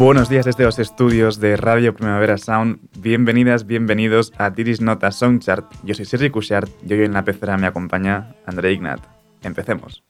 [0.00, 2.78] Buenos días desde los estudios de Radio Primavera Sound.
[3.00, 5.70] Bienvenidas, bienvenidos a Tiris Nota Soundchart.
[5.84, 9.02] Yo soy Sergi Cushart y hoy en la pecera me acompaña André Ignat.
[9.42, 10.02] Empecemos.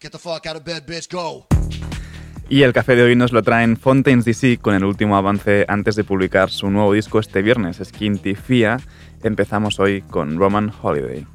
[0.00, 1.48] Get the fuck out of bed, bitch, go.
[2.50, 5.96] Y el café de hoy nos lo traen Fontaines DC con el último avance antes
[5.96, 8.78] de publicar su nuevo disco este viernes, Skinty Fia.
[9.22, 11.26] Empezamos hoy con Roman Holiday.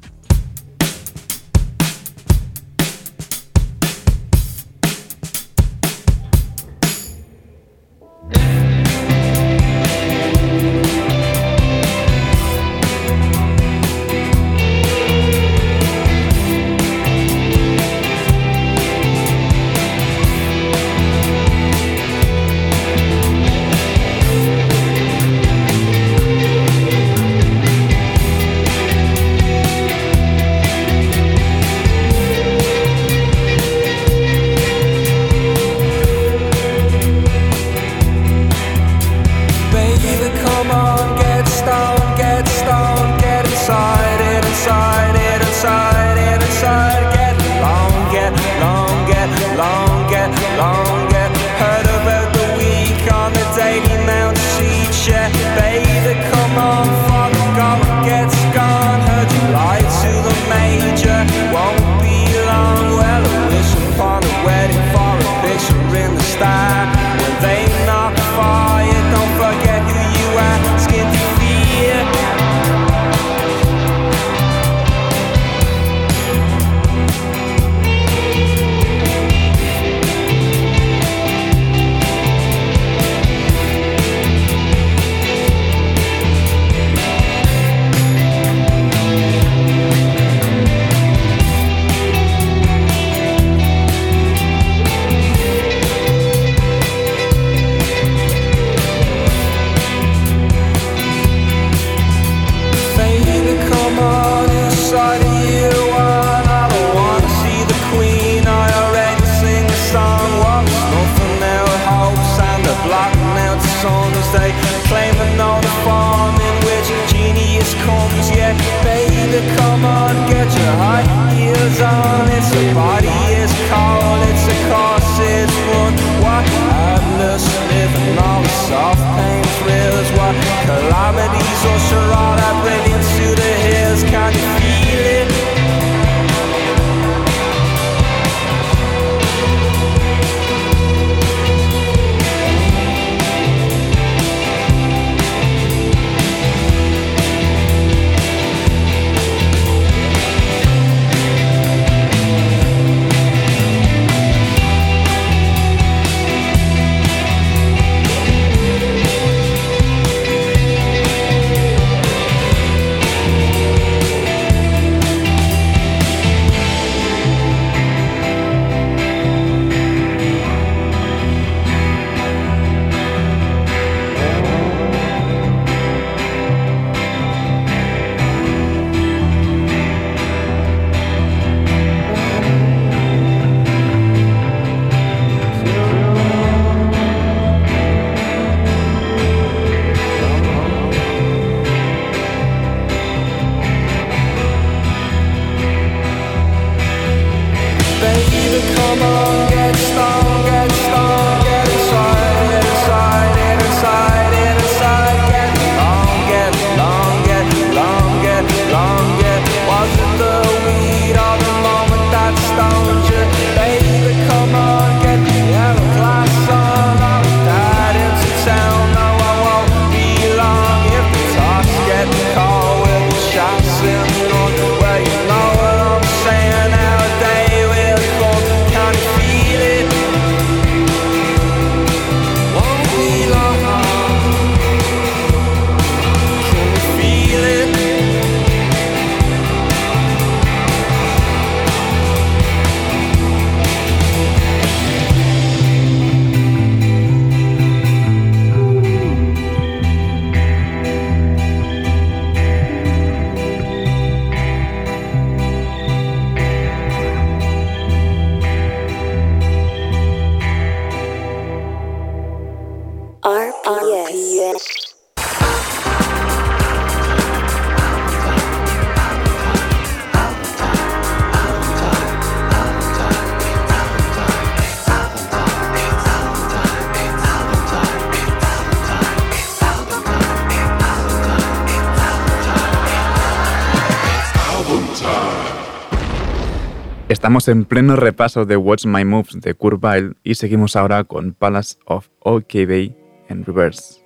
[287.24, 289.82] Estamos en pleno repaso de Watch My Moves de Kurt
[290.24, 292.94] y seguimos ahora con Palace of OK Bay
[293.30, 294.03] en reverse.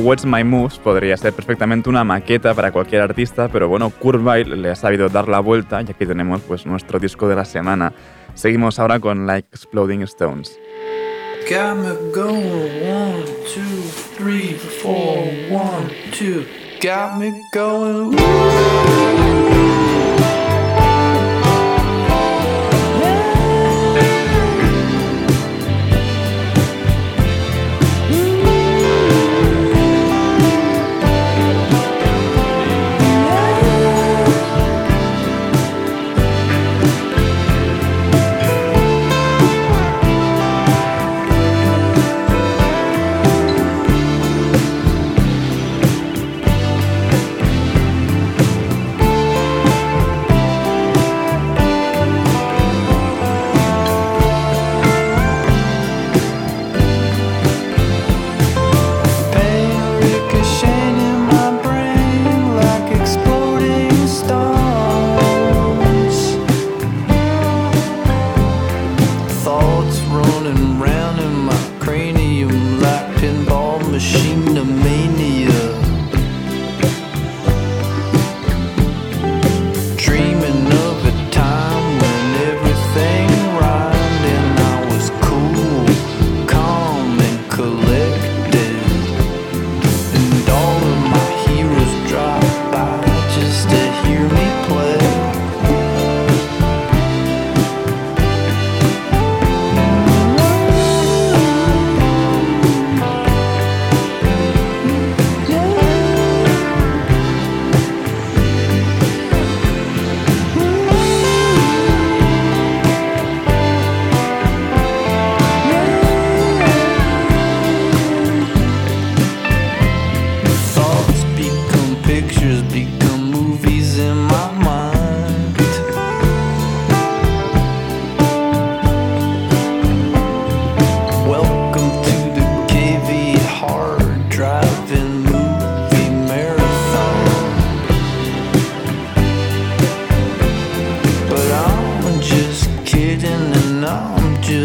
[0.00, 4.70] What's My Moves podría ser perfectamente una maqueta para cualquier artista, pero bueno, Curvile le
[4.70, 7.92] ha sabido dar la vuelta y aquí tenemos pues nuestro disco de la semana.
[8.34, 10.58] Seguimos ahora con Like Exploding Stones.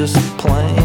[0.06, 0.83] just plain.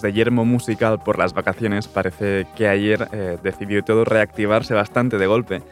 [0.00, 5.26] De yermo musical por las vacaciones, parece que ayer eh, decidió todo reactivarse bastante de
[5.26, 5.62] golpe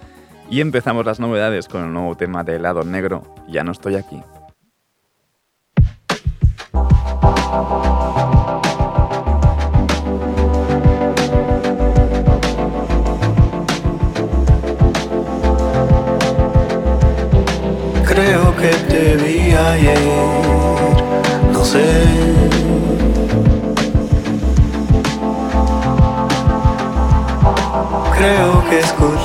[0.50, 4.22] y empezamos las novedades con el nuevo tema de helado negro, Ya no estoy aquí.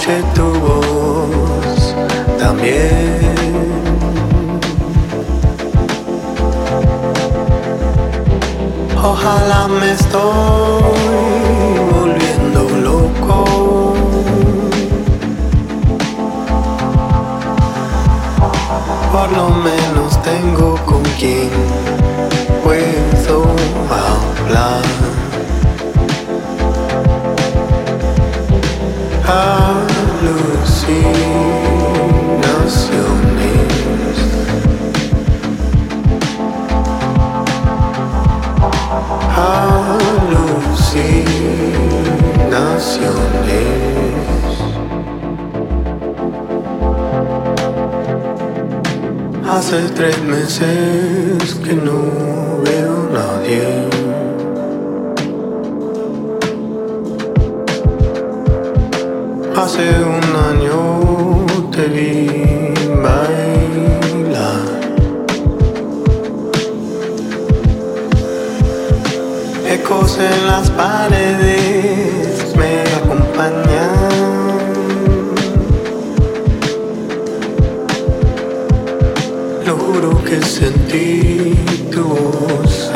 [0.06, 1.96] Que escuché tu voz
[2.38, 3.36] también.
[9.04, 10.22] Ojalá me estoy
[11.92, 13.38] volviendo loco.
[19.12, 21.50] Por lo menos tengo con quien
[22.64, 23.44] puedo
[23.90, 24.84] hablar.
[29.28, 29.95] Alucinaciones.
[49.56, 54.05] Hace tres meses que no veo nadie.
[59.66, 60.80] Hace un año
[61.72, 62.28] te vi
[63.02, 64.62] bailar.
[69.68, 73.56] Ecos en las paredes me acompañan.
[79.66, 81.56] Lo juro que sentí
[81.92, 82.92] tu voz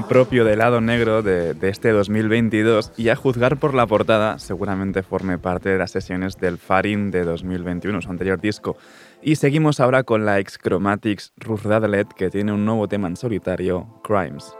[0.00, 5.36] propio de Lado Negro de, este 2022 y a juzgar por la portada seguramente forme
[5.36, 8.78] parte de las sesiones del Farin de 2021, su anterior disco.
[9.20, 13.16] Y seguimos ahora con la ex Chromatics Ruth Radlett que tiene un nuevo tema en
[13.16, 14.54] solitario, Crimes.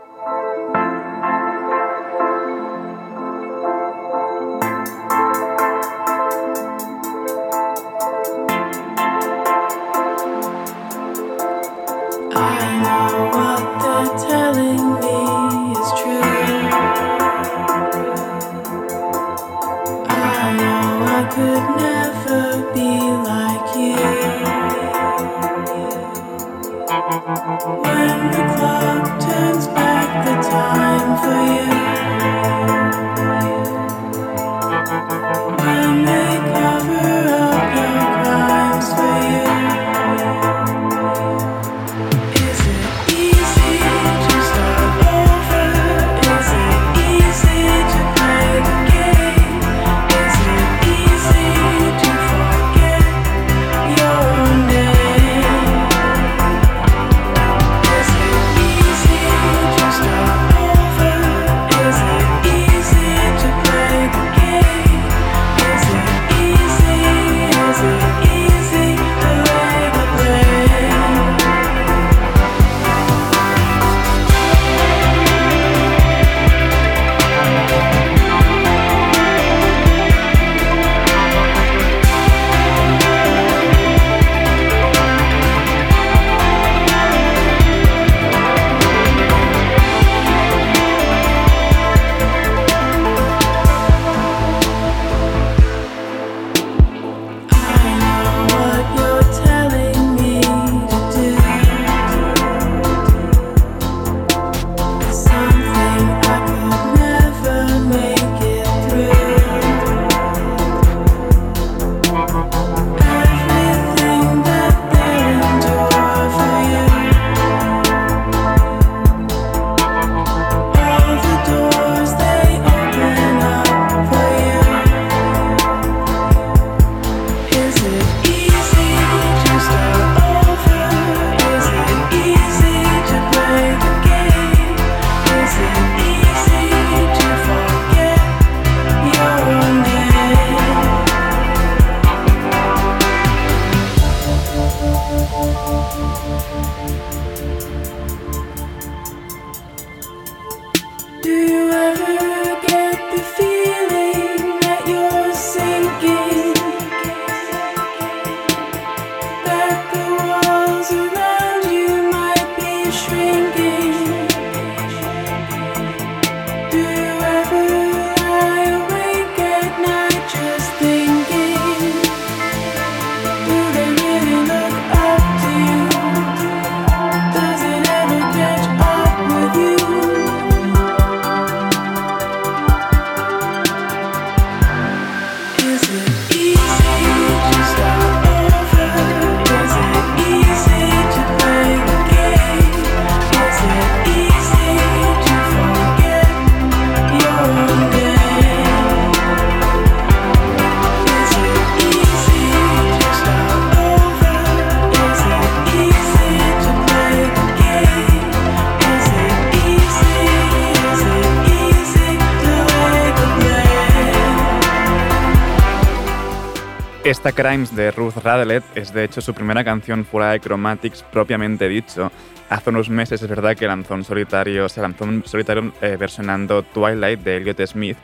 [217.25, 221.69] Esta Crimes de Ruth Radelet es de hecho su primera canción fuera de Chromatics propiamente
[221.69, 222.11] dicho.
[222.49, 226.63] Hace unos meses es verdad que lanzó un solitario, se lanzó un solitario eh, versionando
[226.63, 227.95] Twilight de Elliot Smith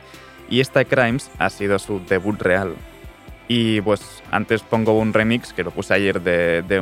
[0.48, 2.74] y esta Crimes ha sido su debut real.
[3.46, 6.80] Y pues antes pongo un remix que lo puse ayer de, de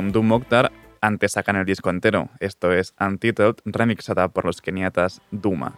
[1.01, 2.29] antes sacan el disco entero.
[2.39, 5.75] Esto es Untitled, remixada por los keniatas Duma.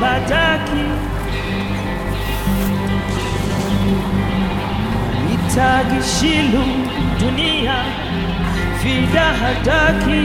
[0.00, 0.84] badaki.
[5.26, 6.64] Nitagishilu
[7.20, 7.76] dunia
[8.82, 10.22] fida hadaki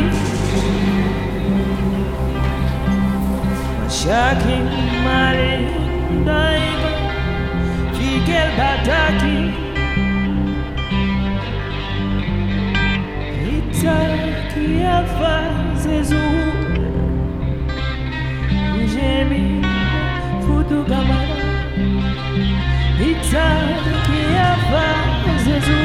[3.83, 4.57] mashaki
[5.05, 5.51] male
[6.25, 6.91] daiba
[7.95, 9.37] figel badaki.
[14.03, 15.35] Nitakiafa
[15.83, 16.92] zezuka
[19.11, 19.43] Emi
[20.45, 21.49] Futugamara
[23.09, 25.81] Itakia Fazezu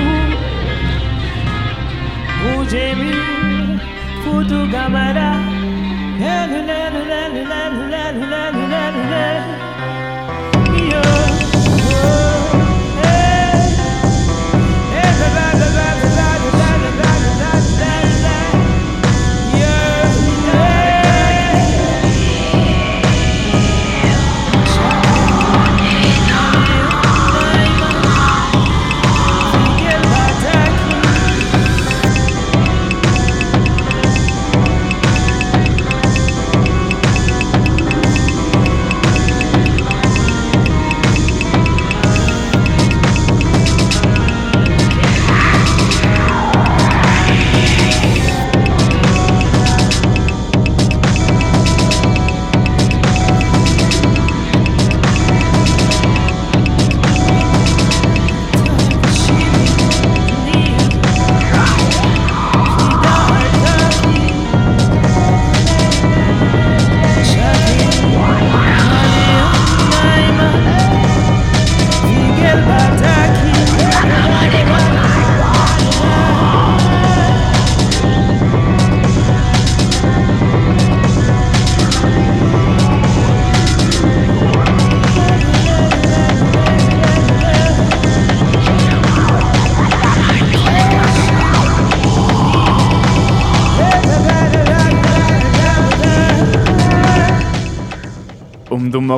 [2.59, 3.15] Ujemi
[6.21, 9.25] La la la la la la la la.
[10.71, 11.28] lelu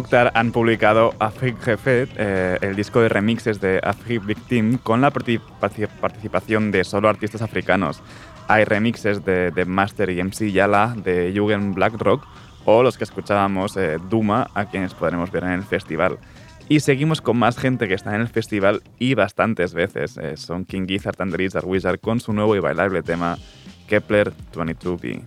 [0.00, 5.10] Mokhtar han publicado Afrik Jefet, eh, el disco de remixes de Afrik Victim, con la
[5.10, 8.02] parti- parti- participación de solo artistas africanos.
[8.48, 12.26] Hay remixes de, de Master y MC Yala, de Jugend Blackrock,
[12.64, 16.16] o los que escuchábamos, eh, Duma, a quienes podremos ver en el festival.
[16.66, 20.16] Y seguimos con más gente que está en el festival y bastantes veces.
[20.16, 23.36] Eh, son King Gizzard and the Lizard Wizard con su nuevo y bailable tema
[23.86, 25.20] Kepler 22B.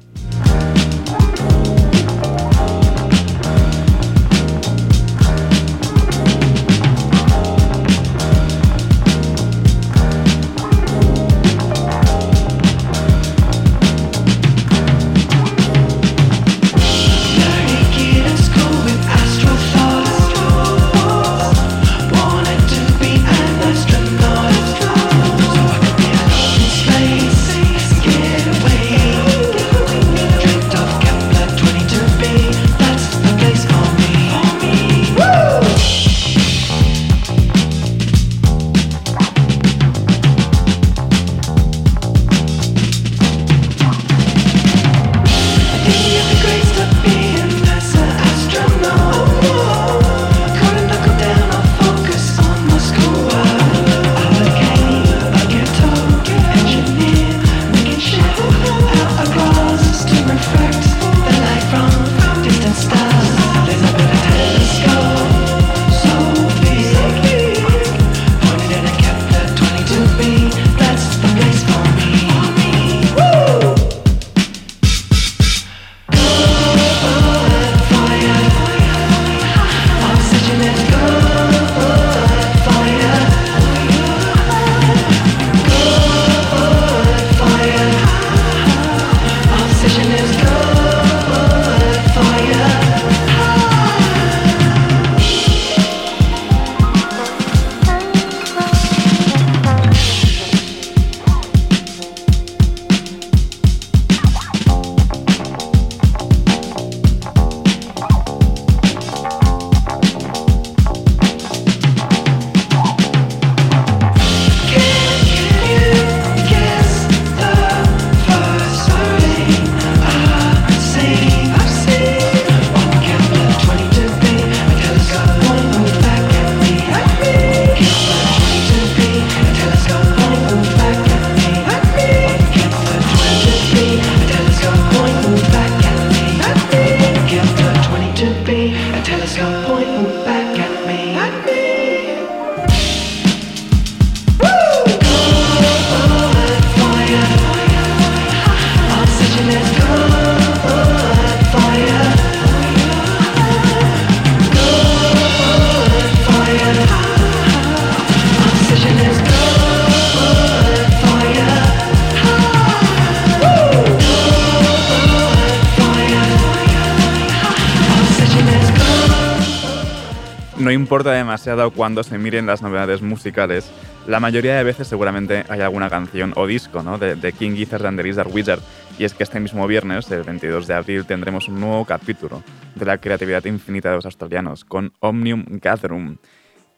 [171.54, 173.72] actualizada cuando se miren las novedades musicales,
[174.08, 176.98] la mayoría de veces seguramente hay alguna canción o disco ¿no?
[176.98, 178.60] de, de, King Gizzard and the Lizard Wizard.
[178.98, 182.44] Y es que este mismo viernes, el 22 de abril, tendremos un nuevo capítulo
[182.76, 186.18] de la creatividad infinita de los australianos con Omnium Gatherum.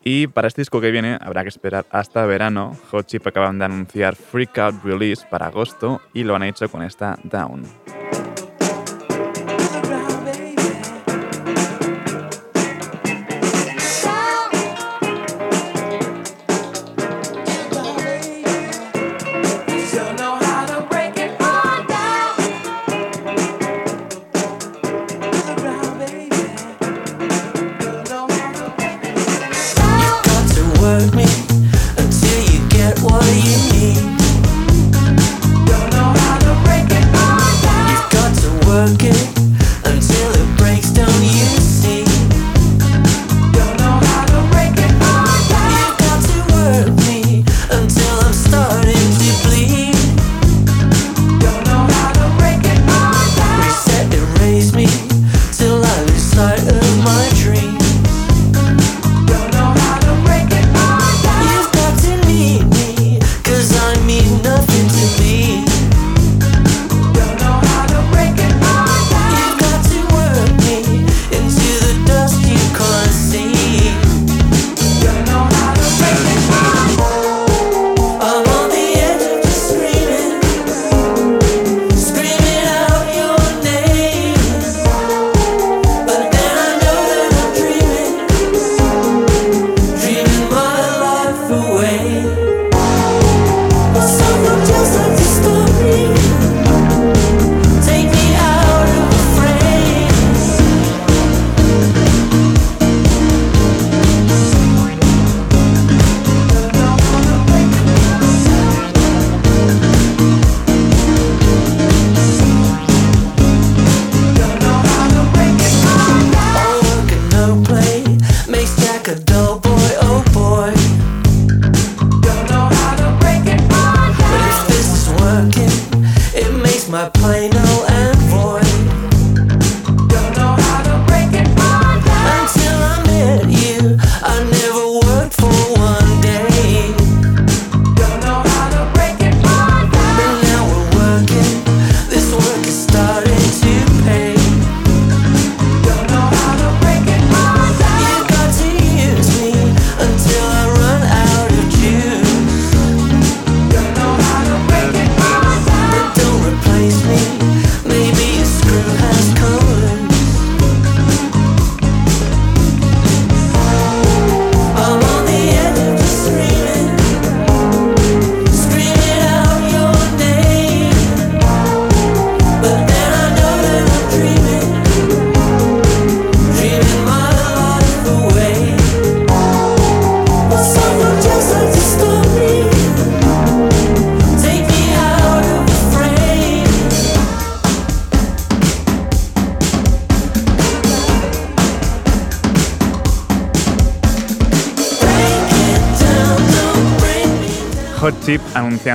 [0.04, 2.78] Y para este disco que viene habrá que esperar hasta verano.
[2.92, 6.84] Hot Chip acaban de anunciar Freak Out Release para agosto y lo han hecho con
[6.84, 7.64] esta Down.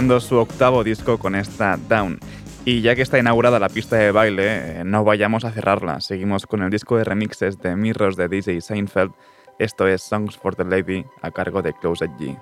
[0.01, 2.19] su octavo disco con esta Down.
[2.65, 6.01] Y ya que está inaugurada la pista de baile, eh, no vayamos a cerrarla.
[6.01, 9.13] Seguimos con el disco de remixes de Mirrors de DJ Seinfeld.
[9.59, 12.39] Esto es Songs for the Lady a cargo de Closet G.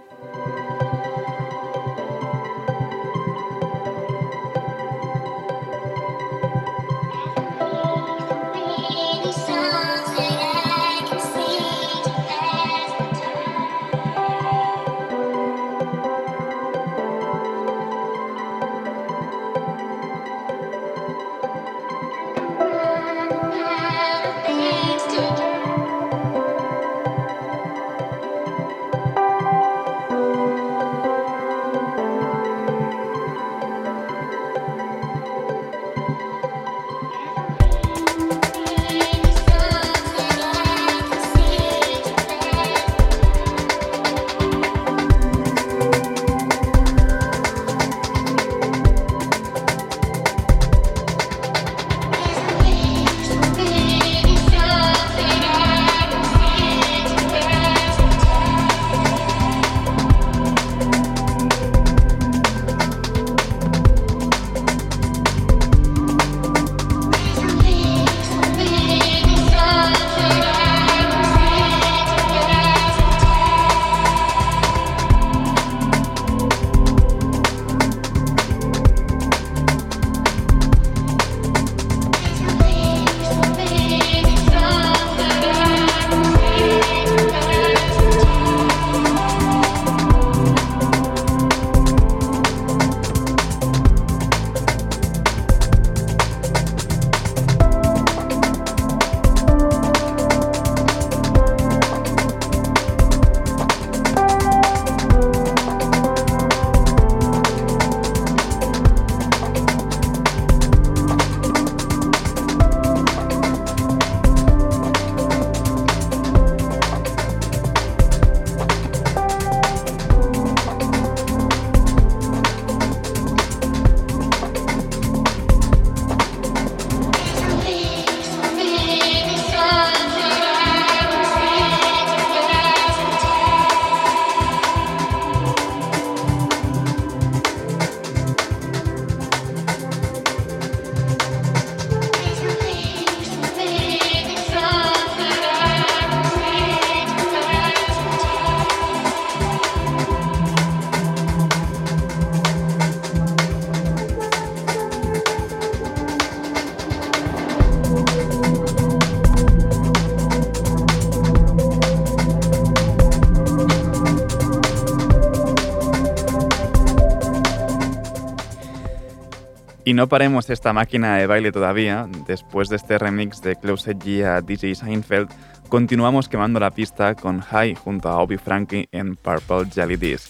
[169.88, 172.06] Y no paremos esta máquina de baile todavía.
[172.26, 175.30] Después de este remix de Close G a DJ Seinfeld,
[175.70, 180.27] continuamos quemando la pista con High junto a Obi Frankie en Purple Jelly Disc.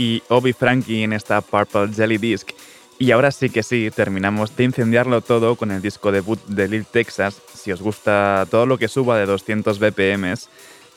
[0.00, 2.52] Y Obi Frankie en esta Purple Jelly Disc.
[2.98, 6.86] Y ahora sí que sí, terminamos de incendiarlo todo con el disco debut de Lil
[6.86, 7.42] Texas.
[7.54, 10.34] Si os gusta todo lo que suba de 200 BPM,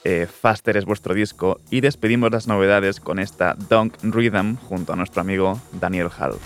[0.06, 1.60] eh, Faster es vuestro disco.
[1.70, 6.39] Y despedimos las novedades con esta Dunk Rhythm junto a nuestro amigo Daniel Hall.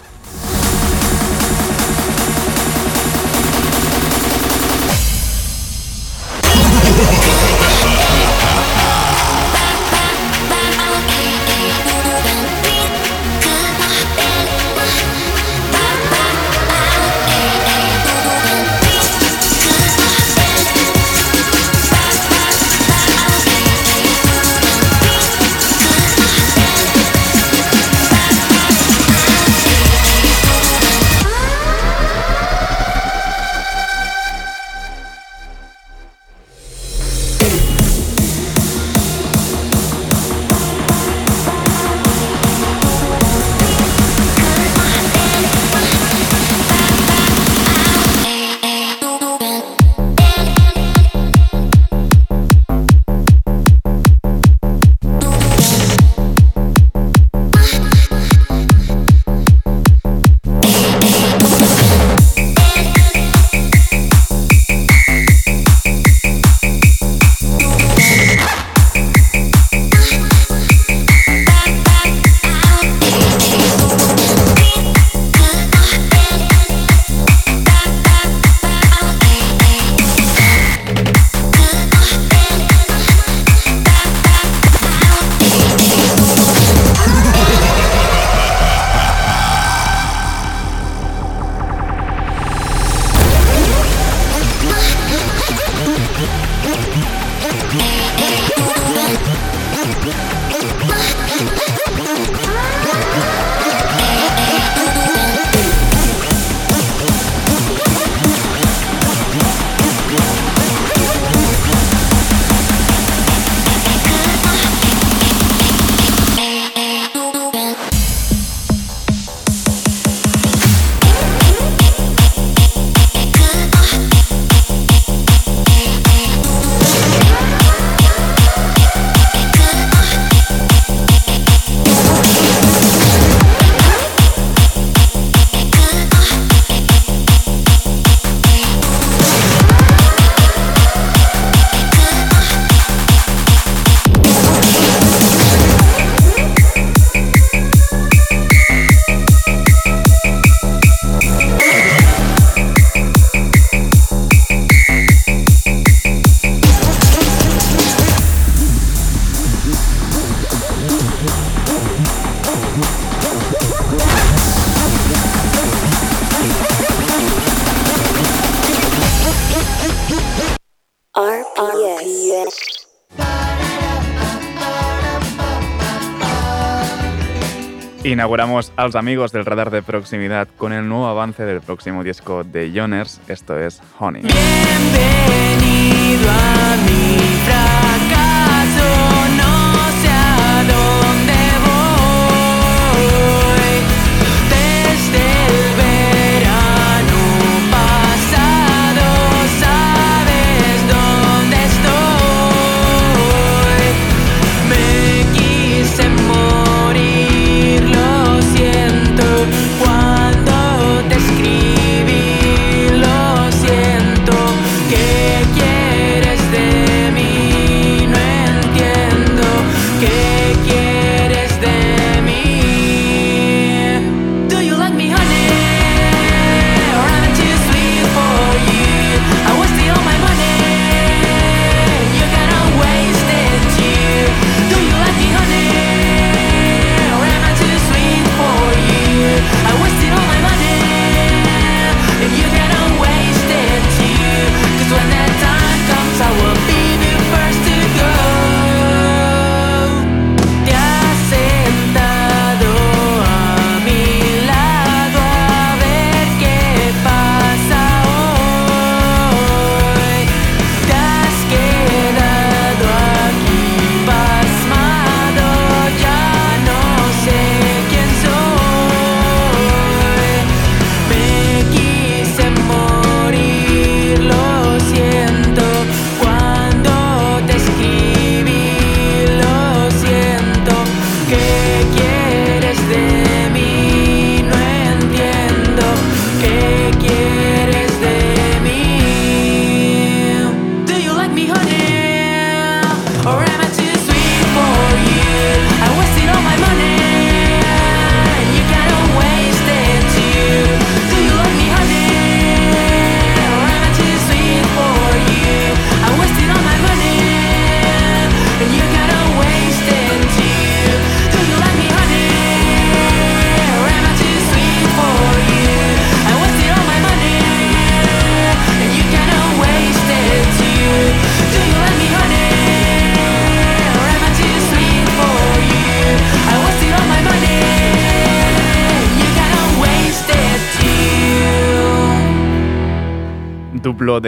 [178.18, 182.44] Inauguramos a los amigos del radar de proximidad con el nuevo avance del próximo disco
[182.44, 184.24] de Joners, esto es Honey.
[184.24, 187.18] Bienvenido a mi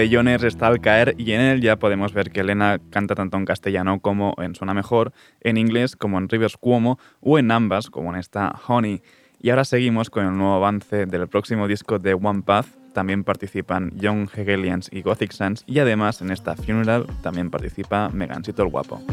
[0.10, 3.46] Pabellones está al caer y en él ya podemos ver que Elena canta tanto en
[3.46, 8.12] castellano como en Suena Mejor, en inglés como en Rivers Cuomo o en ambas como
[8.12, 9.04] en esta Honey.
[9.40, 12.66] Y ahora seguimos con el nuevo avance del próximo disco de One Path.
[12.92, 18.64] También participan Young Hegelians y Gothic Sans y además en esta Funeral también participa Megancito
[18.64, 19.04] el Guapo.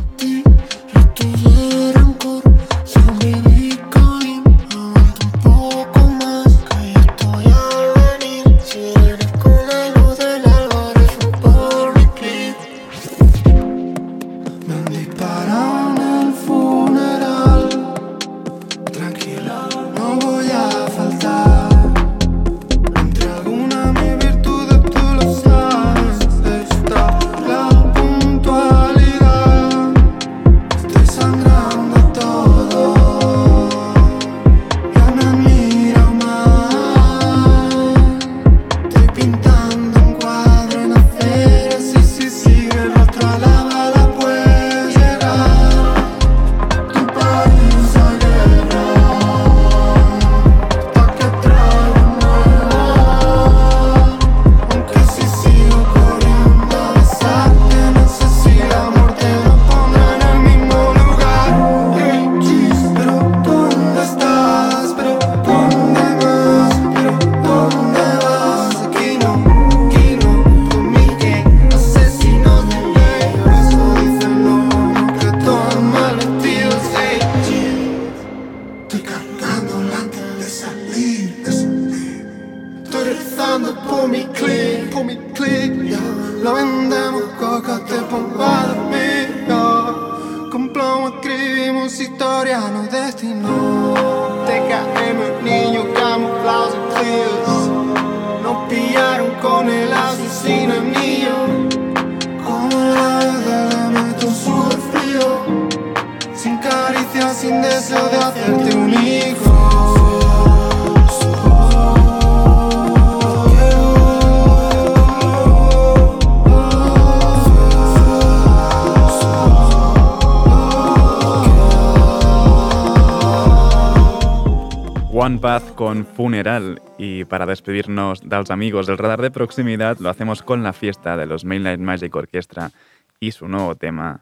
[125.27, 130.09] One Path con Funeral y para despedirnos de los amigos del radar de proximidad lo
[130.09, 132.71] hacemos con la fiesta de los Mainline Magic Orchestra
[133.19, 134.21] y su nuevo tema,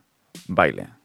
[0.49, 1.04] Baile.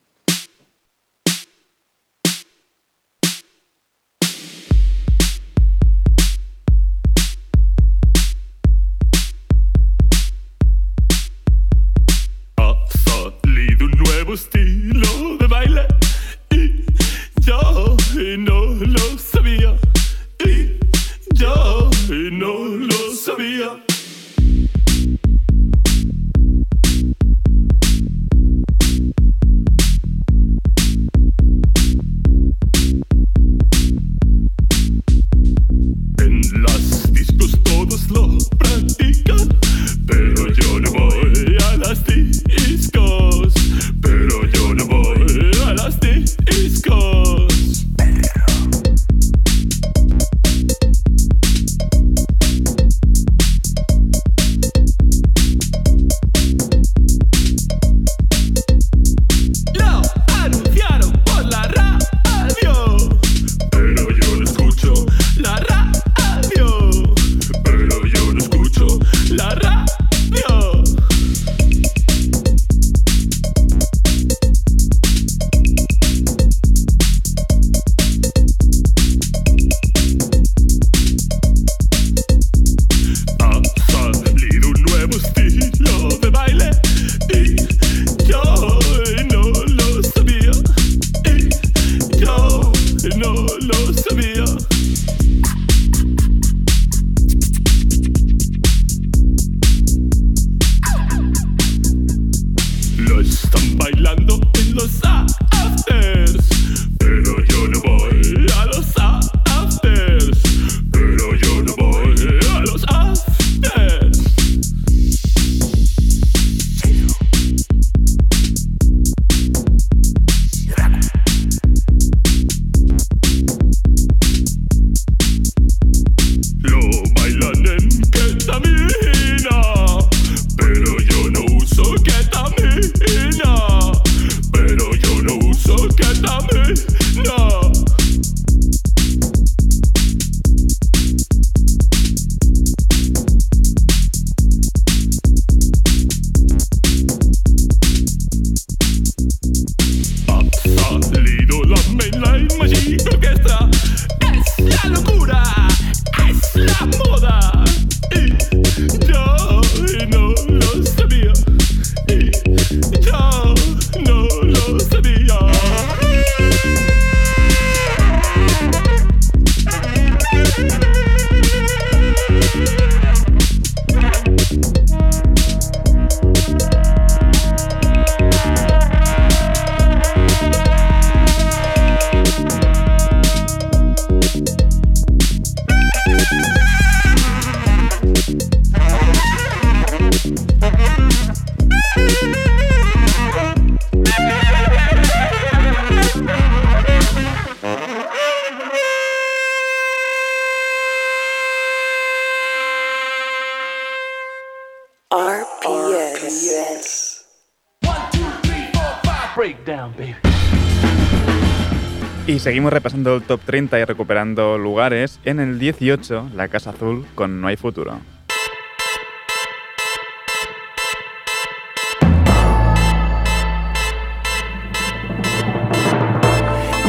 [212.29, 215.19] Y seguimos repasando el top 30 y recuperando lugares.
[215.25, 217.99] En el 18, La Casa Azul con No hay futuro.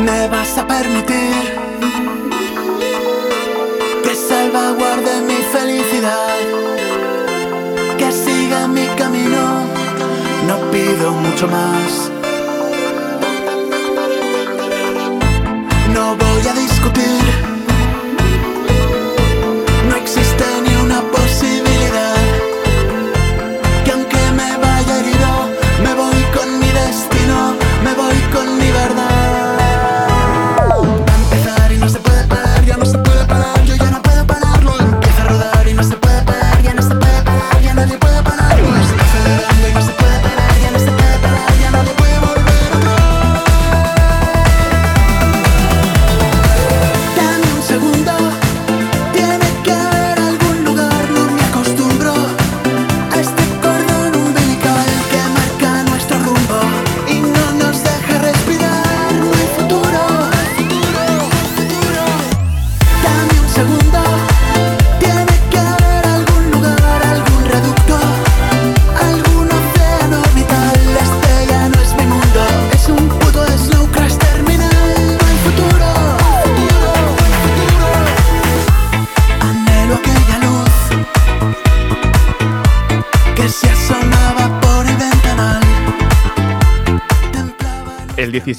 [0.05, 1.33] Me vas a permitir
[4.05, 6.37] que salvaguarde mi felicidad,
[7.97, 9.65] que siga mi camino.
[10.47, 12.20] No pido mucho más.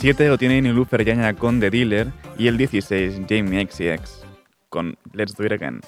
[0.02, 4.26] 17 lo tiene Nilufer Yanya con The Dealer y el 16 Jamie XCX
[4.68, 5.80] con Let's Do It Again.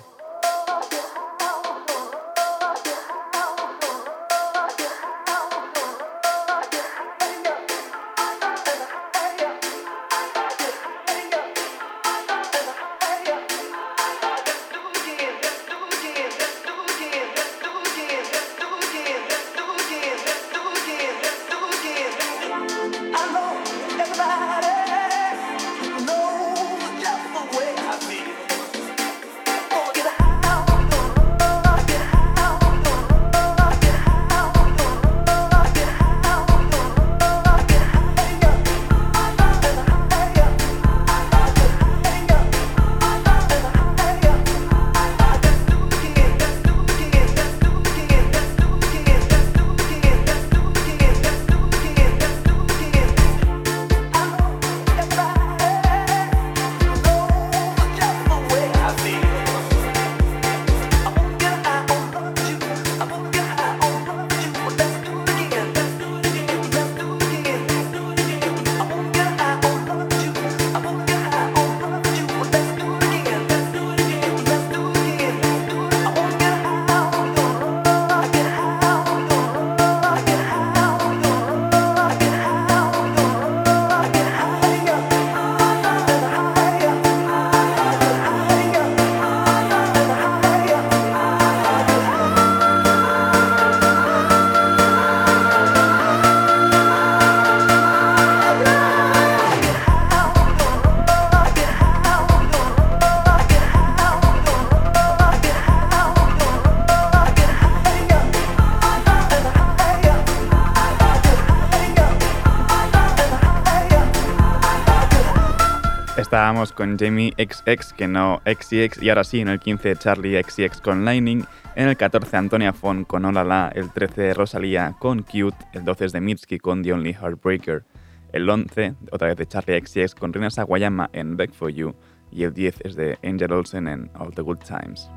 [116.33, 120.81] Estábamos con Jamie XX, que no XCX, y ahora sí, en el 15 Charlie XCX
[120.81, 125.55] con Lightning, en el 14 Antonia Fon con Hola La, el 13 Rosalía con Cute,
[125.73, 127.85] el 12 es de Mitski con The Only Heartbreaker,
[128.31, 131.93] el 11 otra vez de Charlie XCX con Rina Sawayama en Back For You,
[132.31, 135.11] y el 10 es de Angel Olsen en All the Good Times.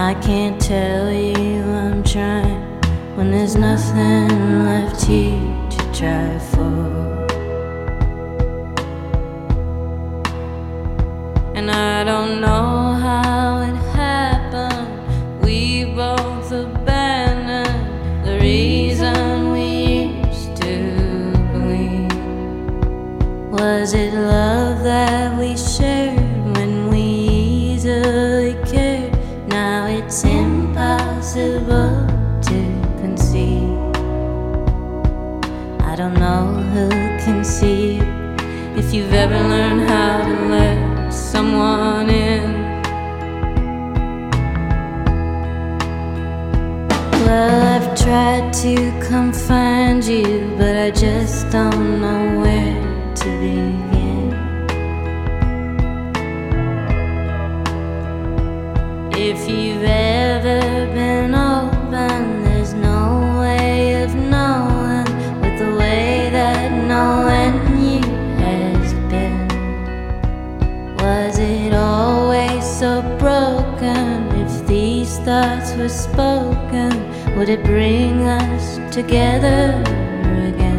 [0.00, 2.62] I can't tell you I'm trying
[3.16, 5.38] when there's nothing left here
[5.74, 7.26] to try for.
[11.54, 15.42] And I don't know how it happened.
[15.42, 19.68] We both abandoned the reason we
[20.26, 22.10] used to believe.
[23.52, 25.56] Was it love that we
[31.36, 32.06] impossible
[32.42, 33.78] to conceive.
[35.80, 36.88] I don't know who
[37.24, 37.98] can see
[38.76, 42.52] if you've ever learned how to let someone in.
[47.24, 53.79] Well, I've tried to come find you, but I just don't know where to begin.
[59.32, 65.06] If you've ever been open, there's no way of knowing
[65.40, 68.00] with the way that knowing you
[68.42, 69.46] has been.
[70.96, 74.26] Was it always so broken?
[74.44, 76.90] If these thoughts were spoken,
[77.36, 79.80] would it bring us together
[80.48, 80.69] again?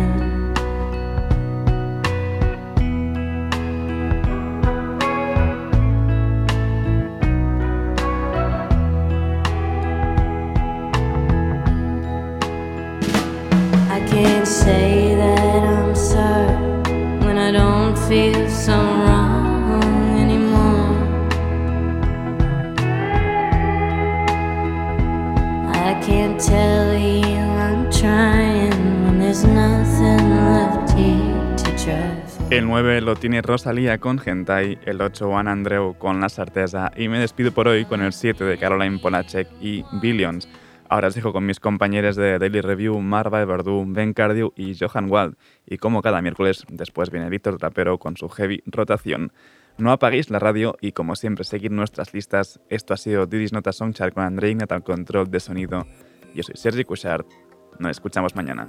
[33.31, 37.69] Tiene Rosalía con Gentai, el 8 Juan Andreu con La Sartesa y me despido por
[37.69, 40.49] hoy con el 7 de Caroline Polachek y Billions.
[40.89, 45.09] Ahora os dejo con mis compañeros de Daily Review, Marva Verdú, Ben Cardew y Johan
[45.09, 45.37] Wald.
[45.65, 49.31] Y como cada miércoles, después viene Víctor Trapero con su heavy rotación.
[49.77, 52.59] No apaguéis la radio y como siempre seguid nuestras listas.
[52.67, 55.87] Esto ha sido Didis Nota Songchart con André Ignat al control de sonido.
[56.35, 57.25] Yo soy Sergi Cushart.
[57.79, 58.67] Nos escuchamos mañana.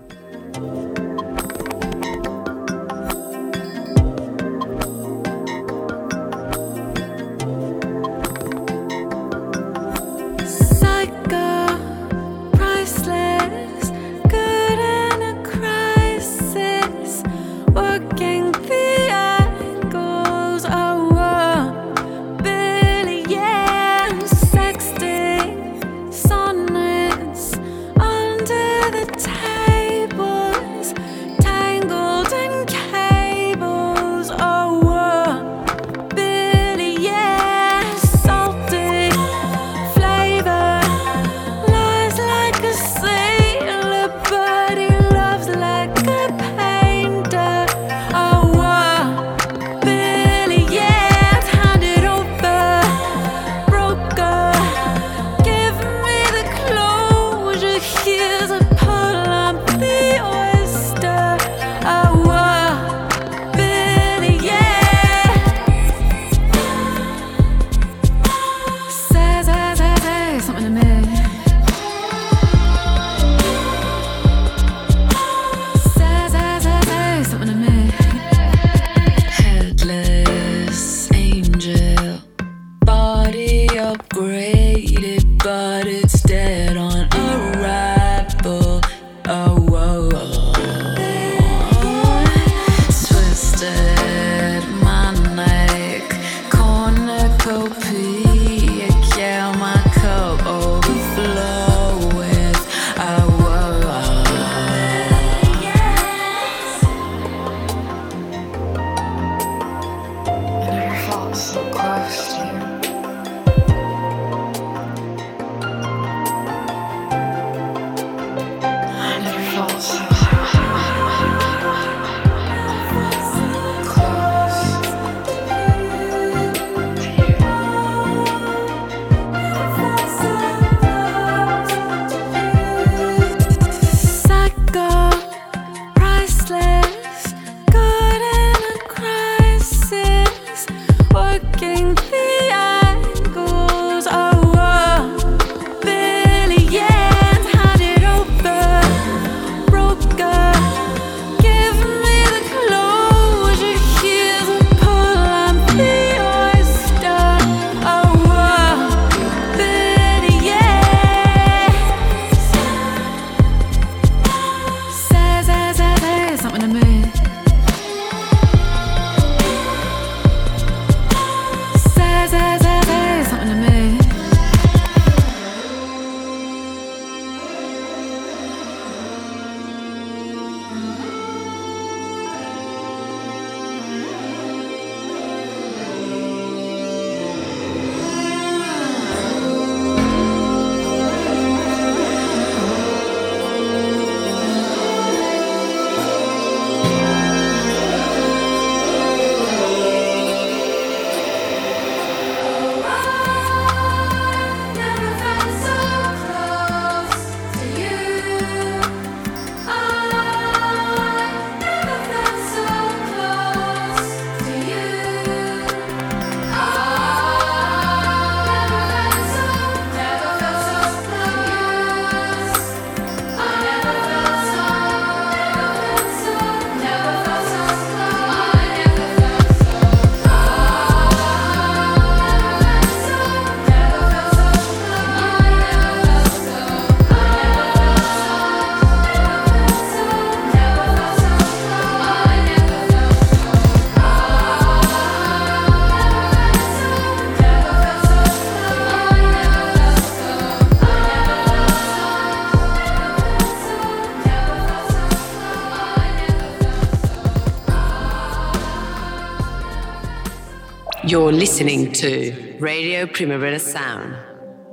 [261.12, 264.16] You're listening to Radio Primavera Sound,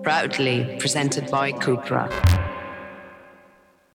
[0.03, 2.38] proudly presented by Cupra.